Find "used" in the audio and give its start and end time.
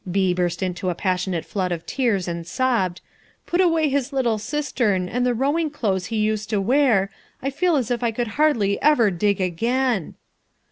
6.17-6.49